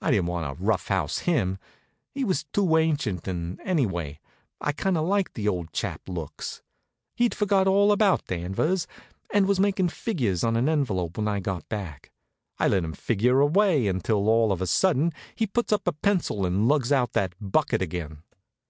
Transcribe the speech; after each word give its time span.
I 0.00 0.10
didn't 0.10 0.28
want 0.28 0.58
to 0.58 0.64
rough 0.64 0.88
house 0.88 1.18
him. 1.18 1.58
He 2.14 2.24
was 2.24 2.44
too 2.54 2.78
ancient; 2.78 3.28
and 3.28 3.60
anyway, 3.60 4.18
I 4.62 4.72
kind 4.72 4.96
of 4.96 5.04
liked 5.06 5.34
the 5.34 5.46
old 5.46 5.74
chap's 5.74 6.08
looks. 6.08 6.62
He'd 7.16 7.34
forgot 7.34 7.66
all 7.66 7.92
about 7.92 8.24
Danvers, 8.24 8.86
and 9.30 9.44
was 9.46 9.60
makin' 9.60 9.90
figures 9.90 10.42
on 10.42 10.56
an 10.56 10.70
envelope 10.70 11.18
when 11.18 11.28
I 11.28 11.40
got 11.40 11.68
back. 11.68 12.10
I 12.58 12.66
let 12.66 12.82
him 12.82 12.94
figure 12.94 13.40
away, 13.40 13.86
until 13.88 14.26
all 14.30 14.52
of 14.52 14.62
a 14.62 14.66
sudden 14.66 15.12
he 15.34 15.46
puts 15.46 15.70
up 15.70 15.82
his 15.84 15.96
pencil 16.00 16.46
and 16.46 16.66
lugs 16.66 16.90
out 16.90 17.12
that 17.12 17.34
bucket 17.38 17.82
again. 17.82 18.22